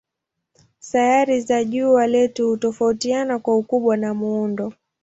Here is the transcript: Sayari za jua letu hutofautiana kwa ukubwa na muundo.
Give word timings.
Sayari 0.79 1.39
za 1.41 1.63
jua 1.63 2.07
letu 2.07 2.47
hutofautiana 2.49 3.39
kwa 3.39 3.57
ukubwa 3.57 3.97
na 3.97 4.13
muundo. 4.13 4.73